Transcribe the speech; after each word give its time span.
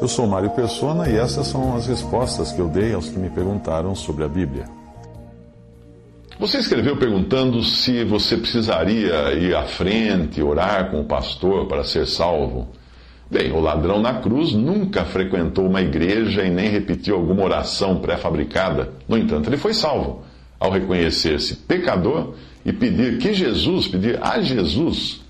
Eu 0.00 0.08
sou 0.08 0.26
Mário 0.26 0.50
Persona 0.50 1.08
e 1.08 1.16
essas 1.16 1.46
são 1.46 1.76
as 1.76 1.86
respostas 1.86 2.50
que 2.50 2.58
eu 2.58 2.66
dei 2.66 2.92
aos 2.92 3.08
que 3.08 3.16
me 3.16 3.30
perguntaram 3.30 3.94
sobre 3.94 4.24
a 4.24 4.28
Bíblia. 4.28 4.64
Você 6.36 6.58
escreveu 6.58 6.96
perguntando 6.96 7.62
se 7.62 8.02
você 8.02 8.36
precisaria 8.36 9.34
ir 9.34 9.54
à 9.54 9.66
frente, 9.66 10.42
orar 10.42 10.90
com 10.90 11.00
o 11.00 11.04
pastor 11.04 11.66
para 11.66 11.84
ser 11.84 12.06
salvo. 12.06 12.68
Bem, 13.30 13.52
o 13.52 13.60
ladrão 13.60 14.02
na 14.02 14.14
cruz 14.14 14.52
nunca 14.52 15.04
frequentou 15.04 15.66
uma 15.66 15.82
igreja 15.82 16.42
e 16.42 16.50
nem 16.50 16.68
repetiu 16.68 17.14
alguma 17.14 17.44
oração 17.44 18.00
pré-fabricada. 18.00 18.92
No 19.06 19.16
entanto, 19.16 19.48
ele 19.48 19.58
foi 19.58 19.74
salvo 19.74 20.24
ao 20.58 20.72
reconhecer-se 20.72 21.54
pecador 21.54 22.34
e 22.64 22.72
pedir 22.72 23.18
que 23.18 23.32
Jesus, 23.32 23.86
pedir 23.86 24.18
a 24.20 24.40
Jesus 24.40 25.20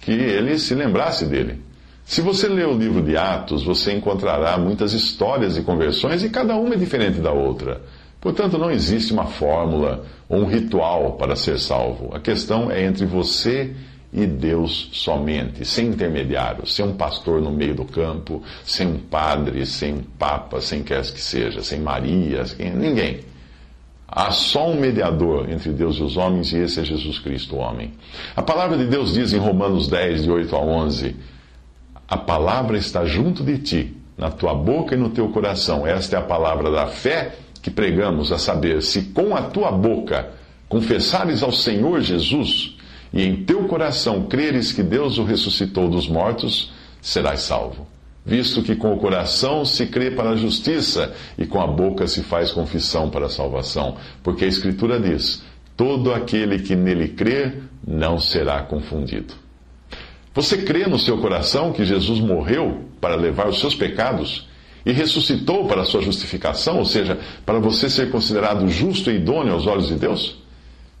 que 0.00 0.10
ele 0.10 0.58
se 0.58 0.74
lembrasse 0.74 1.24
dele. 1.24 1.67
Se 2.08 2.22
você 2.22 2.48
ler 2.48 2.66
o 2.66 2.72
livro 2.72 3.02
de 3.02 3.18
Atos, 3.18 3.62
você 3.62 3.92
encontrará 3.92 4.56
muitas 4.56 4.94
histórias 4.94 5.56
de 5.56 5.62
conversões 5.62 6.24
e 6.24 6.30
cada 6.30 6.56
uma 6.56 6.74
é 6.74 6.78
diferente 6.78 7.20
da 7.20 7.32
outra. 7.32 7.82
Portanto, 8.18 8.56
não 8.56 8.70
existe 8.70 9.12
uma 9.12 9.26
fórmula 9.26 10.06
ou 10.26 10.38
um 10.38 10.46
ritual 10.46 11.18
para 11.18 11.36
ser 11.36 11.58
salvo. 11.58 12.08
A 12.14 12.18
questão 12.18 12.70
é 12.70 12.82
entre 12.82 13.04
você 13.04 13.74
e 14.10 14.26
Deus 14.26 14.88
somente, 14.94 15.66
sem 15.66 15.88
intermediário, 15.88 16.66
sem 16.66 16.82
um 16.82 16.94
pastor 16.94 17.42
no 17.42 17.50
meio 17.50 17.74
do 17.74 17.84
campo, 17.84 18.42
sem 18.64 18.86
um 18.86 18.98
padre, 18.98 19.66
sem 19.66 19.92
um 19.92 20.02
papa, 20.18 20.62
sem 20.62 20.82
quer 20.82 21.02
que 21.02 21.20
seja, 21.20 21.62
sem 21.62 21.78
Maria, 21.78 22.46
sem 22.46 22.70
ninguém. 22.70 23.20
Há 24.08 24.30
só 24.30 24.70
um 24.70 24.80
mediador 24.80 25.50
entre 25.50 25.72
Deus 25.72 25.96
e 25.96 26.02
os 26.02 26.16
homens, 26.16 26.54
e 26.54 26.56
esse 26.56 26.80
é 26.80 26.84
Jesus 26.84 27.18
Cristo, 27.18 27.56
o 27.56 27.58
homem. 27.58 27.92
A 28.34 28.42
palavra 28.42 28.78
de 28.78 28.86
Deus 28.86 29.12
diz 29.12 29.34
em 29.34 29.38
Romanos 29.38 29.88
10, 29.88 30.22
de 30.22 30.30
8 30.30 30.56
a 30.56 30.58
11: 30.58 31.14
A 32.08 32.16
palavra 32.16 32.78
está 32.78 33.04
junto 33.04 33.44
de 33.44 33.58
ti, 33.58 33.96
na 34.16 34.30
tua 34.30 34.54
boca 34.54 34.94
e 34.94 34.98
no 34.98 35.10
teu 35.10 35.28
coração. 35.28 35.86
Esta 35.86 36.16
é 36.16 36.18
a 36.18 36.22
palavra 36.22 36.70
da 36.70 36.86
fé 36.86 37.36
que 37.60 37.70
pregamos, 37.70 38.32
a 38.32 38.38
saber, 38.38 38.82
se 38.82 39.02
com 39.12 39.36
a 39.36 39.42
tua 39.42 39.70
boca 39.70 40.30
confessares 40.70 41.42
ao 41.42 41.52
Senhor 41.52 42.00
Jesus, 42.00 42.76
e 43.12 43.22
em 43.22 43.44
teu 43.44 43.64
coração 43.64 44.26
creres 44.26 44.72
que 44.72 44.82
Deus 44.82 45.18
o 45.18 45.24
ressuscitou 45.24 45.88
dos 45.88 46.08
mortos, 46.08 46.72
serás 47.02 47.42
salvo. 47.42 47.86
Visto 48.24 48.62
que 48.62 48.74
com 48.74 48.94
o 48.94 48.98
coração 48.98 49.64
se 49.64 49.86
crê 49.86 50.10
para 50.10 50.30
a 50.30 50.36
justiça 50.36 51.14
e 51.36 51.46
com 51.46 51.60
a 51.60 51.66
boca 51.66 52.06
se 52.06 52.22
faz 52.22 52.52
confissão 52.52 53.10
para 53.10 53.26
a 53.26 53.30
salvação. 53.30 53.96
Porque 54.22 54.44
a 54.44 54.48
Escritura 54.48 55.00
diz: 55.00 55.42
todo 55.76 56.12
aquele 56.12 56.58
que 56.58 56.76
nele 56.76 57.08
crê 57.08 57.54
não 57.86 58.18
será 58.18 58.62
confundido. 58.62 59.47
Você 60.38 60.58
crê 60.58 60.86
no 60.86 61.00
seu 61.00 61.18
coração 61.18 61.72
que 61.72 61.84
Jesus 61.84 62.20
morreu 62.20 62.84
para 63.00 63.16
levar 63.16 63.48
os 63.48 63.58
seus 63.58 63.74
pecados 63.74 64.46
e 64.86 64.92
ressuscitou 64.92 65.66
para 65.66 65.82
a 65.82 65.84
sua 65.84 66.00
justificação, 66.00 66.78
ou 66.78 66.84
seja, 66.84 67.18
para 67.44 67.58
você 67.58 67.90
ser 67.90 68.12
considerado 68.12 68.68
justo 68.68 69.10
e 69.10 69.16
idôneo 69.16 69.52
aos 69.52 69.66
olhos 69.66 69.88
de 69.88 69.96
Deus? 69.96 70.36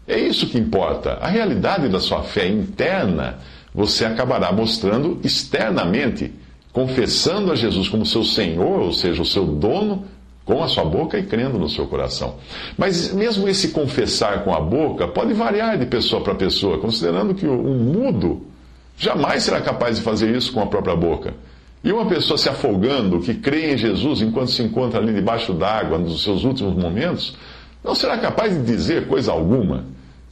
É 0.08 0.18
isso 0.18 0.48
que 0.48 0.58
importa. 0.58 1.18
A 1.20 1.28
realidade 1.28 1.88
da 1.88 2.00
sua 2.00 2.24
fé 2.24 2.48
interna 2.48 3.38
você 3.72 4.04
acabará 4.04 4.50
mostrando 4.50 5.20
externamente, 5.22 6.32
confessando 6.72 7.52
a 7.52 7.54
Jesus 7.54 7.88
como 7.88 8.04
seu 8.04 8.24
Senhor, 8.24 8.80
ou 8.80 8.92
seja, 8.92 9.22
o 9.22 9.24
seu 9.24 9.46
dono, 9.46 10.04
com 10.44 10.64
a 10.64 10.66
sua 10.66 10.84
boca 10.84 11.16
e 11.16 11.22
crendo 11.22 11.60
no 11.60 11.68
seu 11.68 11.86
coração. 11.86 12.38
Mas 12.76 13.14
mesmo 13.14 13.48
esse 13.48 13.68
confessar 13.68 14.42
com 14.42 14.52
a 14.52 14.58
boca 14.60 15.06
pode 15.06 15.32
variar 15.32 15.78
de 15.78 15.86
pessoa 15.86 16.24
para 16.24 16.34
pessoa, 16.34 16.78
considerando 16.78 17.36
que 17.36 17.46
um 17.46 17.78
mudo 17.78 18.57
jamais 18.98 19.44
será 19.44 19.60
capaz 19.60 19.96
de 19.96 20.02
fazer 20.02 20.34
isso 20.34 20.52
com 20.52 20.60
a 20.60 20.66
própria 20.66 20.96
boca. 20.96 21.34
E 21.82 21.92
uma 21.92 22.06
pessoa 22.06 22.36
se 22.36 22.48
afogando, 22.48 23.20
que 23.20 23.34
crê 23.34 23.72
em 23.72 23.78
Jesus 23.78 24.20
enquanto 24.20 24.50
se 24.50 24.62
encontra 24.62 24.98
ali 24.98 25.14
debaixo 25.14 25.52
d'água 25.52 25.96
nos 25.96 26.22
seus 26.22 26.44
últimos 26.44 26.74
momentos, 26.74 27.36
não 27.84 27.94
será 27.94 28.18
capaz 28.18 28.52
de 28.52 28.62
dizer 28.62 29.06
coisa 29.06 29.30
alguma. 29.30 29.84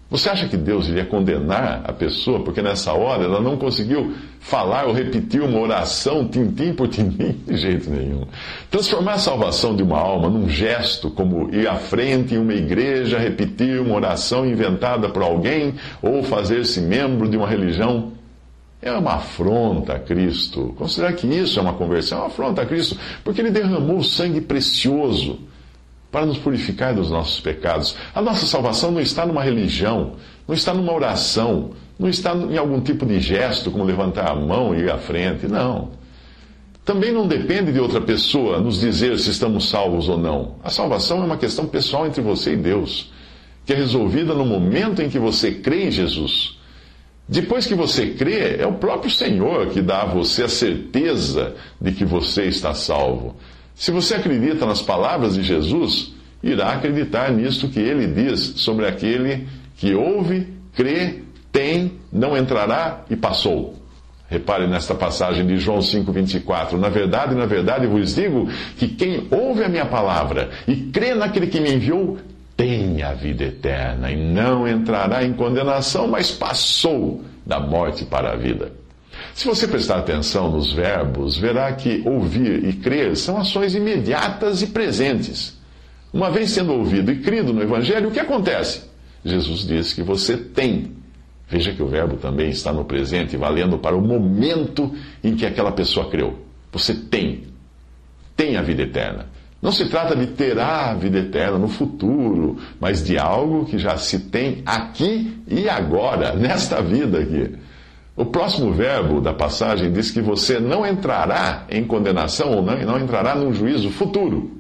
Você 0.09 0.29
acha 0.29 0.47
que 0.47 0.57
Deus 0.57 0.87
iria 0.87 1.05
condenar 1.05 1.83
a 1.85 1.93
pessoa 1.93 2.39
porque 2.45 2.63
nessa 2.63 2.93
hora 2.93 3.25
ela 3.25 3.41
não 3.41 3.57
conseguiu 3.57 4.15
falar 4.39 4.87
ou 4.87 4.93
repetir 4.93 5.43
uma 5.43 5.59
oração 5.59 6.29
tintim 6.29 6.73
por 6.73 6.87
tintim? 6.87 7.33
De 7.45 7.57
jeito 7.57 7.91
nenhum. 7.91 8.25
Transformar 8.71 9.15
a 9.15 9.19
salvação 9.19 9.75
de 9.75 9.83
uma 9.83 9.99
alma 9.99 10.29
num 10.29 10.49
gesto, 10.49 11.11
como 11.11 11.53
ir 11.53 11.67
à 11.67 11.75
frente 11.75 12.35
em 12.35 12.39
uma 12.39 12.55
igreja, 12.55 13.19
repetir 13.19 13.81
uma 13.81 13.97
oração 13.97 14.47
inventada 14.47 15.09
por 15.09 15.23
alguém 15.23 15.75
ou 16.01 16.23
fazer-se 16.23 16.81
membro 16.81 17.29
de 17.29 17.37
uma 17.37 17.49
religião, 17.49 18.13
é 18.89 18.99
uma 18.99 19.15
afronta 19.15 19.95
a 19.95 19.99
Cristo. 19.99 20.75
Considerar 20.77 21.13
que 21.15 21.27
isso 21.27 21.59
é 21.59 21.63
uma 21.63 21.75
conversão 21.75 22.19
é 22.19 22.21
uma 22.23 22.27
afronta 22.29 22.63
a 22.63 22.67
Cristo, 22.67 22.97
porque 23.25 23.41
Ele 23.41 23.51
derramou 23.51 24.03
sangue 24.03 24.41
precioso 24.41 25.41
para 26.11 26.25
nos 26.25 26.39
purificar 26.39 26.95
dos 26.95 27.11
nossos 27.11 27.41
pecados. 27.41 27.97
A 28.15 28.23
nossa 28.23 28.47
salvação 28.47 28.91
não 28.91 29.01
está 29.01 29.27
numa 29.27 29.43
religião, 29.43 30.13
não 30.47 30.55
está 30.55 30.73
numa 30.73 30.93
oração, 30.93 31.73
não 31.99 32.09
está 32.09 32.35
em 32.35 32.57
algum 32.57 32.81
tipo 32.81 33.05
de 33.05 33.19
gesto, 33.21 33.71
como 33.71 33.85
levantar 33.85 34.31
a 34.31 34.35
mão 34.35 34.75
e 34.75 34.83
ir 34.83 34.91
à 34.91 34.99
frente. 34.99 35.49
Não. 35.49 35.91
Também 36.85 37.13
não 37.13 37.27
depende 37.27 37.73
de 37.73 37.81
outra 37.81 38.01
pessoa 38.01 38.61
nos 38.61 38.79
dizer 38.79 39.19
se 39.19 39.31
estamos 39.31 39.69
salvos 39.69 40.09
ou 40.09 40.17
não. 40.17 40.55
A 40.63 40.71
salvação 40.71 41.21
é 41.21 41.25
uma 41.25 41.37
questão 41.37 41.67
pessoal 41.67 42.07
entre 42.07 42.23
você 42.23 42.53
e 42.53 42.57
Deus, 42.57 43.13
que 43.65 43.73
é 43.73 43.77
resolvida 43.77 44.33
no 44.33 44.47
momento 44.47 45.03
em 45.03 45.09
que 45.09 45.19
você 45.19 45.51
crê 45.51 45.89
em 45.89 45.91
Jesus. 45.91 46.56
Depois 47.29 47.67
que 47.67 47.75
você 47.75 48.11
crê, 48.11 48.57
é 48.57 48.67
o 48.67 48.75
próprio 48.75 49.11
Senhor 49.11 49.69
que 49.69 49.83
dá 49.83 50.03
a 50.03 50.07
você 50.07 50.45
a 50.45 50.49
certeza 50.49 51.55
de 51.81 51.93
que 51.93 52.05
você 52.05 52.45
está 52.45 52.73
salvo. 52.73 53.35
Se 53.75 53.91
você 53.91 54.15
acredita 54.15 54.65
nas 54.65 54.81
palavras 54.81 55.35
de 55.35 55.43
Jesus, 55.43 56.15
irá 56.43 56.73
acreditar 56.73 57.33
nisto 57.33 57.69
que 57.69 57.81
ele 57.81 58.07
diz 58.07 58.55
sobre 58.57 58.87
aquele 58.87 59.49
que 59.77 59.95
ouve, 59.95 60.47
crê, 60.75 61.23
tem, 61.51 61.93
não 62.13 62.37
entrará 62.37 63.05
e 63.11 63.17
passou. 63.17 63.75
Repare 64.29 64.67
nesta 64.67 64.95
passagem 64.95 65.47
de 65.47 65.57
João 65.59 65.79
5,24. 65.79 66.73
Na 66.73 66.89
verdade, 66.89 67.35
na 67.35 67.47
verdade 67.47 67.87
vos 67.87 68.15
digo 68.15 68.49
que 68.77 68.89
quem 68.89 69.27
ouve 69.31 69.63
a 69.63 69.69
minha 69.69 69.87
palavra 69.87 70.51
e 70.67 70.75
crê 70.77 71.15
naquele 71.15 71.47
que 71.47 71.61
me 71.61 71.75
enviou, 71.75 72.19
tem 72.57 73.03
a 73.03 73.13
vida 73.13 73.45
eterna 73.45 74.11
e 74.11 74.17
não 74.17 74.67
entrará 74.67 75.23
em 75.25 75.35
condenação, 75.35 76.09
mas 76.09 76.31
passou 76.31 77.23
da 77.45 77.61
morte 77.61 78.05
para 78.05 78.33
a 78.33 78.37
vida. 78.37 78.73
Se 79.35 79.47
você 79.47 79.69
prestar 79.69 79.99
atenção 79.99 80.51
nos 80.51 80.73
verbos, 80.73 81.37
verá 81.37 81.71
que 81.73 82.03
ouvir 82.07 82.65
e 82.65 82.73
crer 82.73 83.17
são 83.17 83.37
ações 83.37 83.75
imediatas 83.75 84.63
e 84.63 84.69
presentes. 84.69 85.57
Uma 86.13 86.31
vez 86.31 86.51
sendo 86.51 86.73
ouvido 86.73 87.13
e 87.13 87.21
crido 87.21 87.53
no 87.53 87.63
Evangelho, 87.63 88.09
o 88.09 88.13
que 88.13 88.21
acontece? 88.21 88.85
Jesus 89.25 89.67
diz 89.67 89.93
que 89.93 90.03
você 90.03 90.37
tem. 90.37 90.93
Veja 91.49 91.73
que 91.73 91.83
o 91.83 91.87
verbo 91.87 92.17
também 92.17 92.49
está 92.49 92.73
no 92.73 92.85
presente, 92.85 93.37
valendo 93.37 93.79
para 93.79 93.97
o 93.97 94.01
momento 94.01 94.95
em 95.23 95.37
que 95.37 95.45
aquela 95.45 95.73
pessoa 95.73 96.11
creu. 96.11 96.39
Você 96.73 96.95
tem. 96.95 97.45
Tem 98.35 98.57
a 98.57 98.63
vida 98.63 98.83
eterna. 98.83 99.27
Não 99.67 99.73
se 99.73 99.87
trata 99.87 100.15
de 100.15 100.29
ter 100.29 100.57
a 100.61 100.95
vida 100.95 101.19
eterna 101.19 101.59
no 101.59 101.67
futuro, 101.67 102.57
mas 102.79 103.03
de 103.03 103.19
algo 103.19 103.67
que 103.67 103.81
já 103.81 103.99
se 103.99 104.21
tem 104.21 104.63
aqui 104.65 105.43
e 105.45 105.69
agora, 105.69 106.35
nesta 106.39 106.81
vida 106.81 107.19
aqui. 107.19 107.53
O 108.15 108.27
próximo 108.27 108.73
verbo 108.73 109.21
da 109.21 109.35
passagem 109.35 109.93
diz 109.93 110.13
que 110.13 110.21
você 110.21 110.61
não 110.61 110.87
entrará 110.87 111.65
em 111.69 111.85
condenação 111.85 112.53
ou 112.53 112.63
não, 112.63 112.79
não 112.79 112.97
entrará 112.97 113.35
num 113.35 113.53
juízo 113.53 113.91
futuro. 113.91 114.53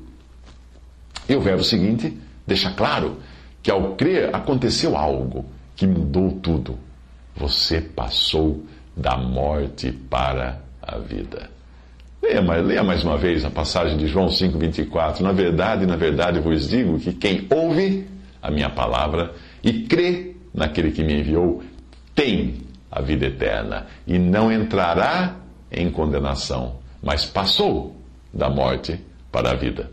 E 1.28 1.36
o 1.36 1.40
verbo 1.40 1.62
seguinte 1.62 2.18
deixa 2.44 2.72
claro 2.72 3.18
que 3.62 3.70
ao 3.70 3.94
crer 3.94 4.34
aconteceu 4.34 4.96
algo 4.96 5.44
que 5.76 5.86
mudou 5.86 6.32
tudo. 6.32 6.80
Você 7.36 7.80
passou 7.80 8.64
da 8.96 9.16
morte 9.16 9.92
para 9.92 10.60
a 10.82 10.98
vida. 10.98 11.54
Leia, 12.26 12.40
leia 12.60 12.82
mais 12.82 13.04
uma 13.04 13.16
vez 13.16 13.44
a 13.44 13.50
passagem 13.50 13.96
de 13.96 14.08
João 14.08 14.26
5,24. 14.26 15.20
Na 15.20 15.30
verdade, 15.30 15.86
na 15.86 15.94
verdade 15.94 16.40
vos 16.40 16.68
digo 16.68 16.98
que 16.98 17.12
quem 17.12 17.46
ouve 17.48 18.04
a 18.42 18.50
minha 18.50 18.68
palavra 18.68 19.32
e 19.62 19.84
crê 19.84 20.34
naquele 20.52 20.90
que 20.90 21.04
me 21.04 21.20
enviou 21.20 21.62
tem 22.16 22.56
a 22.90 23.00
vida 23.00 23.26
eterna 23.26 23.86
e 24.06 24.18
não 24.18 24.50
entrará 24.50 25.36
em 25.70 25.88
condenação, 25.88 26.80
mas 27.00 27.24
passou 27.24 27.94
da 28.34 28.50
morte 28.50 29.00
para 29.30 29.52
a 29.52 29.54
vida. 29.54 29.88